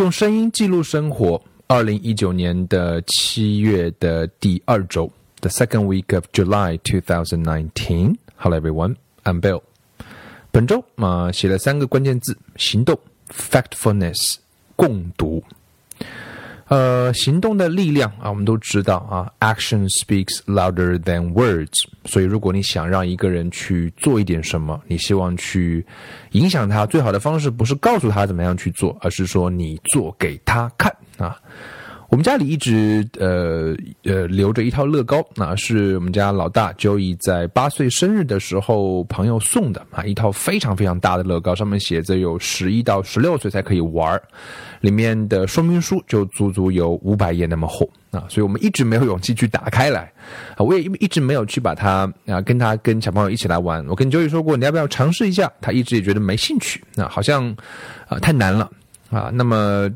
[0.00, 1.38] 用声音记录生活。
[1.66, 8.16] 二零一九年的七月的第二周，the second week of July two thousand nineteen.
[8.36, 9.60] Hello everyone, I'm Bill.
[10.50, 14.36] 本周啊，写了三个关键字：行动、factfulness、
[14.74, 15.44] 共读。
[16.70, 21.74] 呃，行动的力量啊，我们都知道啊，action speaks louder than words。
[22.04, 25.84] 所以，如果你想让一个人去做一点什么，你希望去
[26.30, 31.36] 影响他，最好的方式不是告诉他怎么样去做，而是说你做给他看啊。
[32.10, 44.20] 我们家里一直呃呃留着一套乐高，那是我们家老大 Joey 在八岁生日的时候朋友送的啊，一套非常非常大的乐高，上面写着有十一到十六岁才可以玩
[44.80, 50.12] 里面的说明书就足足有五百页那么厚啊，所以我们一直没有勇气去打开来
[50.56, 53.86] 啊，我也一直没有去把它啊跟他跟小朋友一起来玩。
[53.86, 55.48] 我跟 Joey 说过，你要不要尝试一下？
[55.60, 57.48] 他一直也觉得没兴趣，那好像
[58.08, 58.68] 啊太难了
[59.10, 59.88] 啊，那么。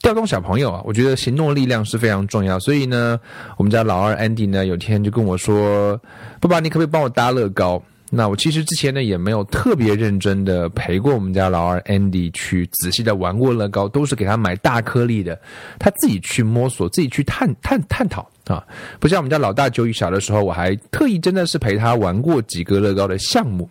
[0.00, 2.58] 调动小朋友啊，我觉得行动力量是非常重要。
[2.58, 3.18] 所以呢，
[3.56, 5.96] 我们家老二 Andy 呢，有天就跟我说
[6.40, 15.38] ：“爸爸，你可不可以帮我搭乐高？”那我其实之前呢也没有特别认真的陪过我们家老二 Andy 去仔细的玩过乐高，都是给他买大颗粒的，
[15.78, 18.64] 他自己去摸索，自己去探探探讨啊。
[18.98, 23.68] 不像我们家老大九宇小的时候，我还特意真的是陪他玩过几个乐高的项目。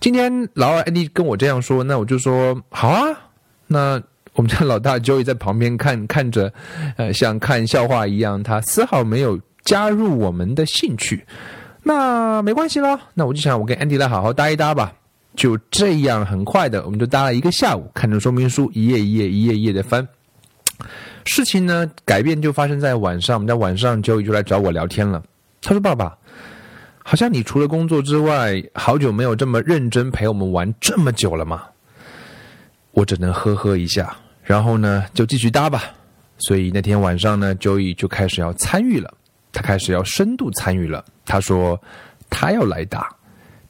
[0.00, 3.06] 今天老二 Andy 跟我这样说，那我就说好啊，
[3.66, 4.02] 那。
[4.36, 6.52] 我们家老大 Joey 在旁边看 看着，
[6.96, 11.26] 呃，像看笑话一样，他丝毫没有加入我们的兴趣。
[11.82, 14.92] 那没关系啦，那我就想我跟 Andy 来好好搭一搭吧。
[15.34, 20.06] 就这样，很快的，我们就搭了一个下午，看着说明书一页一页一页一页的翻。
[21.24, 23.36] 事情呢，改变就发生在晚上。
[23.36, 25.22] 我们在晚上，Joey 就来找我聊天了。
[25.60, 26.16] 他说：“爸爸，
[27.02, 31.64] 好像你除了工作之外，好久没有这么认真陪我们玩这么久了吗？”
[32.92, 34.16] 我只能呵呵一下。
[34.46, 35.92] 然后呢，就继续搭吧。
[36.38, 39.12] 所以那天晚上呢，Joey 就开始要参与了，
[39.52, 41.04] 他开始要深度参与了。
[41.24, 41.80] 他说，
[42.30, 43.14] 他要来打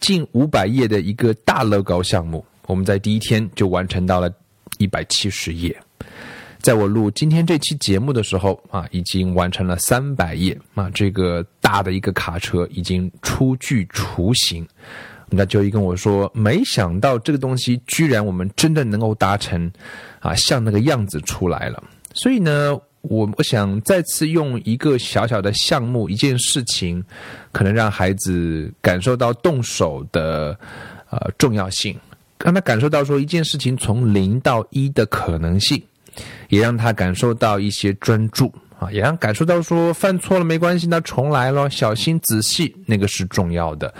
[0.00, 2.44] 近五百页的一个大乐高项目。
[2.66, 4.32] 我们在第一天就完成到了
[4.78, 5.78] 一百七十页。
[6.60, 14.66] 在我录今天这期节目的时候啊，已经完成了三百页啊，这个大的一个卡车已经初具雏形。
[15.30, 19.70] 那就一跟我说，没想到这个东西居然我们真的能够达成，
[20.20, 21.82] 啊，像那个样子出来了。
[22.12, 27.02] 所以呢，我我想再次用一个小小的项目，一件事情，
[27.52, 30.56] 可能让孩子感受到动手的
[31.10, 31.98] 呃重要性，
[32.38, 35.82] 让他感受到说一件事情从零到一的可能性，
[36.48, 43.92] 也让他感受到一些专注啊，也让感受到说犯错了没关系，那重来咯，小心仔细，那个是重要的。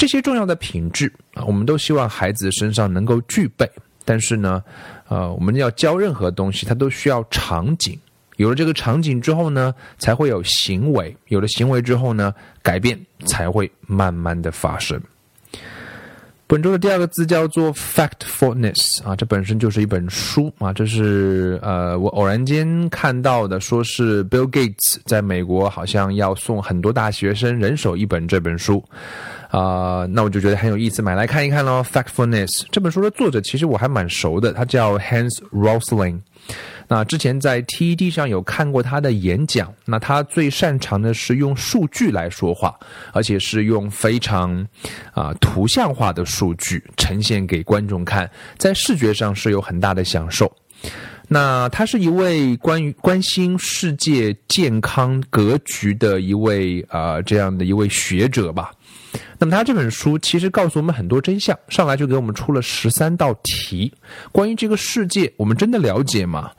[0.00, 3.70] 这些重要的品质啊，我们都希望孩子身上能够具备。
[4.02, 4.64] 但是呢，
[5.08, 8.00] 呃，我们要教任何东西，它都需要场景。
[8.36, 11.14] 有了这个场景之后呢，才会有行为。
[11.28, 14.98] 有了行为之后呢，改变才会慢慢的发生。
[16.50, 28.82] 本周的第二个字叫做 factfulness 啊，这本身就是一本书啊，这是呃我偶然间看到的，说是 Bill Gates 在美国好像要送很多大学生人手一本这本书。
[29.50, 31.84] 啊，那我就觉得很有意思，买来看一看喽。
[31.84, 36.18] Factfulness 这本书的作者其实我还蛮熟的，他叫 Hans Rosling。
[36.88, 42.74] 那之前在 TED 上有看过他的演讲，那他最擅长的是用数据来说话，
[43.12, 44.66] 而且是用非常
[45.12, 50.50] 啊图像化的数据呈现给观众看，在视觉上是有很大的享受。
[51.28, 58.72] 那他是一位关于关心世界健康格局的一位啊这样的一位学者吧。
[59.38, 63.92] 那么他这本书其实告诉我们很多真相，上来就给我们出了十三道题，
[64.32, 66.50] 关于这个世界，我们真的了解吗？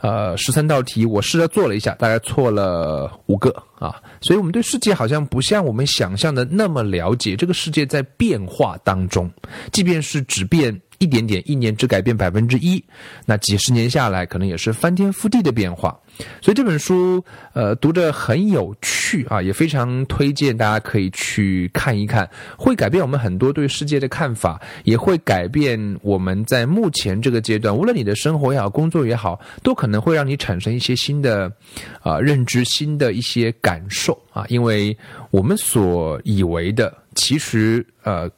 [0.00, 9.30] 呃，十三道题我试着做了一下，大概错了五个啊，所以我们对世界好像不像我们想象的那么了解，这个世界在变化当中，
[9.72, 10.80] 即便是只变。
[10.98, 12.82] 一点点，一年只改变百分之一，
[13.24, 15.98] 那几十年下来，可能也是翻天覆地的变化。
[16.40, 31.52] 所以这本书，呃，读着很有趣啊，也非常推荐大家可以去看一看，会改变我们很多对世界的看法，也会改变我们在目前这个阶段，无论你的生活也好，工作也好，都可能会让你产生一些新的
[32.00, 34.96] 啊认知，新的一些感受啊，因为
[35.30, 38.28] 我们所以为的，其实呃。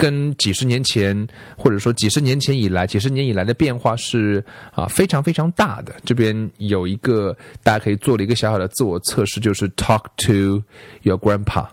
[0.00, 4.42] 跟几十年前，或者说几十年前以来，几十年以来的变化是
[4.72, 5.94] 啊非常非常大的。
[6.04, 10.62] 这边有一个大家可以做了一个小小的自我测试，就是 talk to
[11.02, 11.66] your grandpa，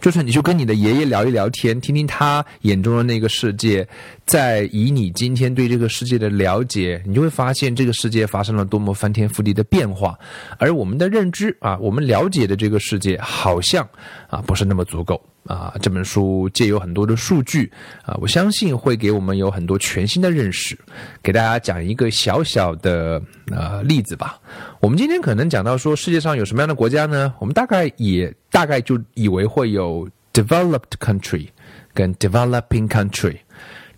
[0.00, 3.86] 就是你就跟你的爷爷聊一聊天，听听他眼中的那个世界，
[4.26, 10.18] 在以你今天对这个世界的了解，你就会发现这个世界发生了多么翻天覆地的变化，
[10.58, 13.88] 而我们的认知啊，我们了解的这个世界好像
[14.28, 15.72] 啊不是那么足够啊。
[15.80, 17.70] 这本书借有很多的数据
[18.02, 20.76] 啊，我相信会给我们有很多全新的认识。
[21.22, 24.40] 给大家讲一个小小的呃例子吧。
[24.80, 27.32] 我们今天可能讲到说世界上有什么样的国家呢？
[27.38, 31.46] 我们大概也大概就以为会有 developed country。
[31.94, 33.38] 跟 developing country，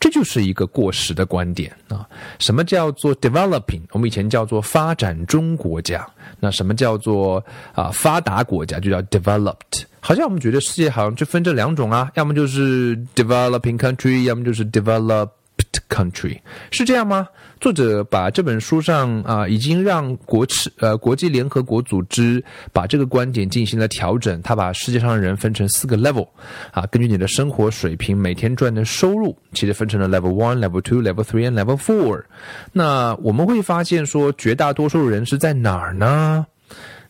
[0.00, 2.06] 这就是一个过时的观点啊。
[2.38, 3.82] 什么叫做 developing？
[3.92, 6.06] 我们以前叫做发展中国家。
[6.40, 8.78] 那什么叫做啊发达国家？
[8.78, 9.84] 就叫 developed。
[10.00, 15.30] 好像我们觉得世界好像就分这两种啊，要么就是 developing country，要么就是 develop。
[15.88, 16.38] Country
[16.70, 17.28] 是这样吗？
[17.60, 22.42] 作者把这本书上啊，已经让国赤呃国际联合国组织
[22.72, 24.40] 把这个观点进行了调整。
[24.42, 26.28] 他把世界上的人分成四个 level
[26.70, 32.22] 啊，根据你的生活水平、每天赚的收入，其实分成了 level one、level two、level three 和 level four。
[32.72, 36.46] 那我们会发现说，绝大多数人是在哪儿呢？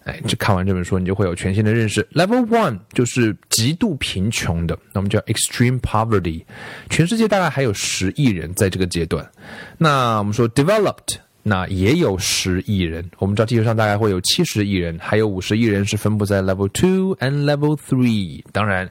[0.09, 2.03] 哎，就看完这本书，你就会有全新的认识。
[2.15, 6.43] Level one 就是极度贫穷的，那我们叫 extreme poverty。
[6.89, 9.31] 全世界大概还有十亿人在这个阶段。
[9.77, 13.05] 那我们说 developed，那也有十亿人。
[13.19, 18.43] 我们知道地球上大概会有七十亿人，还有五十亿人是分布在 level two and level three。
[18.51, 18.91] 当然，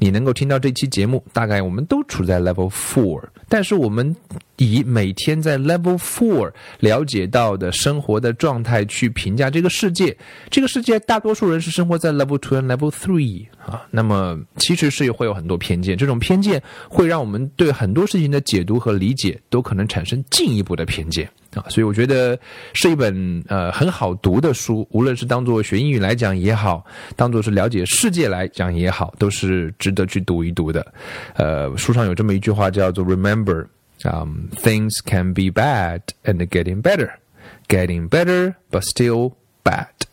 [0.00, 3.22] 你能够听到这期节目，大概我们都处在 level four。
[3.48, 4.14] 但是我们
[4.56, 10.16] 以每天在 Level Four 了解到的生活的状态去评价这个世界，
[10.50, 22.38] 这个世界大多数人是生活在 Level Two 和 Level Three 啊，那么其实是会有很多偏见，这种偏见会让我们对很多事情的解读和理解都可能产生进一步的偏见啊，所以我觉得
[22.74, 26.86] 是一本呃很好读的书，无论是当做学英语来讲也好，
[27.16, 30.86] 当做是了解世界来讲也好，都是值得去读一读的。
[31.34, 33.66] 呃，书上有这么一句话叫做 Remember。
[34.04, 37.18] um, things can be bad and getting better,
[37.66, 39.32] getting better but still
[39.64, 40.05] bad。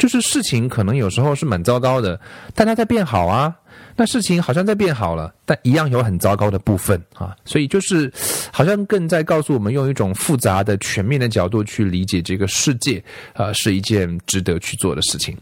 [0.00, 2.18] 就是事情可能有时候是蛮糟糕的，
[2.54, 3.54] 但它在变好啊。
[3.96, 7.36] 那事情好像在变好了，但一样有很糟糕的部分啊。
[7.44, 8.10] 所以就是
[8.50, 13.02] 好像更在告诉我们，用一种复杂的、全面的角度去理解这个世界，
[13.34, 15.36] 啊，是一件值得去做的事情。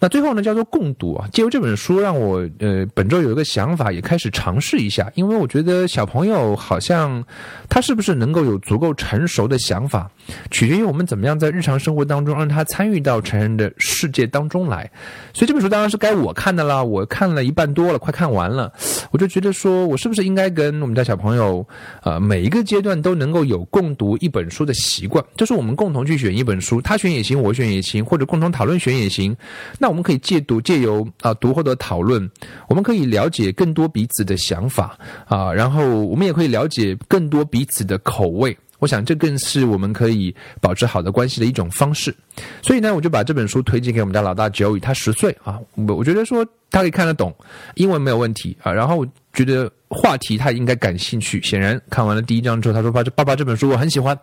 [0.00, 1.28] 那最后呢，叫做共读啊。
[1.30, 5.12] 借由这本书，让我呃本周有一个想法，也开始尝试一下。
[5.14, 7.22] 因为我觉得小朋友好像
[7.68, 10.10] 他是不是能够有足够成熟的想法，
[10.50, 14.90] 取决于我们怎么样在日常生活当中让他参与到成人的世界当中来。
[15.34, 16.82] 所以这本书当然是该我看的啦。
[16.82, 18.72] 我看了一半多了，快看完了，
[19.10, 21.66] 我就觉得说我是不是应该跟我们家小朋友，
[22.02, 29.36] 呃，每一个阶段都能够有共读一本书的习惯，就是我们共同去选一本书，他选也行，我选也行，或者共同讨论选也行。
[29.78, 32.30] 那我们可以借读借由啊读或者讨论，
[32.68, 34.96] 我们可以了解更多彼此的想法
[35.26, 38.56] 啊，然后我们也可以了解更多彼此的口味。
[38.78, 42.14] 我想这更是我们可以保持好的关系的一种方式。
[42.62, 47.34] 所以呢，我就把这本书推荐给我们家老大九宇他十岁啊，我我觉得说他可以看得懂，
[47.74, 49.70] 英文没有问题啊，然后觉得。
[49.92, 54.16] 话题他应该感兴趣，显然看完了第一章之后，他说：“爸，这爸爸这本书我很喜欢，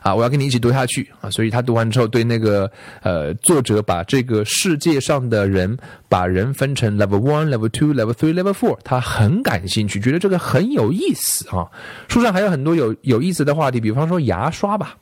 [0.00, 2.72] 啊，我要跟你一起读下去啊！”所以他读完之后，对那个
[3.02, 5.76] 呃作者把这个世界上的人
[6.08, 11.68] 把人分成 level one、level two、level three、level four，他很感兴趣，觉得这个很有意思啊。
[12.08, 14.96] 书上还有很多有有意思的话题，比方说牙刷吧，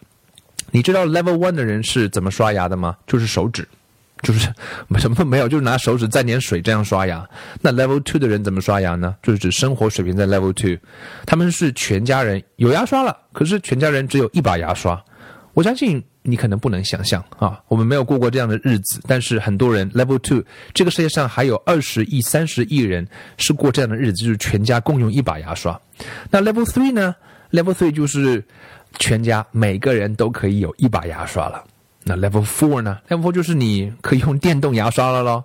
[0.73, 2.97] 你知道 level one 的人是怎么刷牙的吗？
[3.07, 3.65] 就是手指。
[4.23, 4.49] 就是
[4.99, 7.29] 什么都没有，就是拿手指蘸点水这样刷牙。
[7.61, 9.15] 那 level two 的人怎么刷牙呢？
[9.23, 10.77] 就是指生活水平在 level two，
[11.27, 15.03] 他们是全家人有牙刷了，可是全家人只有一把牙刷。
[15.55, 20.41] 我相信你可能不能想象啊，我们没有过过这样的日子，但是很多人 level two，
[20.73, 23.07] 这个世界上还有二十亿、三十亿人
[23.39, 25.81] 是过这样的日子，就是全家共用一把牙刷。
[26.31, 27.15] 那 level three 呢
[27.51, 28.45] ？level three 就是
[29.01, 31.65] 全家每个人都可以有一把牙刷了。
[32.09, 35.45] 那 Level Four 呢？Level Four 就是你可以用电动牙刷了咯。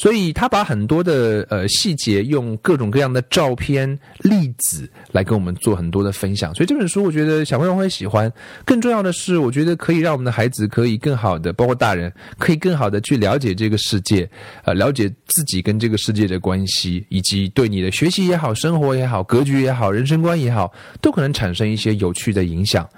[0.00, 6.54] 所以他把很多的呃细节用各种各样的照片例子来跟我们做很多的分享。
[6.54, 8.32] 所以这本书我觉得小朋友会喜欢。
[8.64, 14.30] 更重要的是，我觉得可以让我们的孩子可以更好的，包括大人可以更好的去了解这个世界，
[14.62, 22.88] 呃，了解自己跟这个世界的关系，以及对你的学习也好、生活也好、格局也好、人生观也好，都可能产生一些有趣的影响。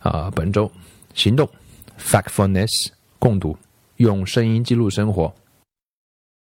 [0.00, 0.68] 啊，本周
[1.14, 1.48] 行动。
[1.98, 3.56] Factfulness，共读，
[3.96, 5.34] 用声音记录生活。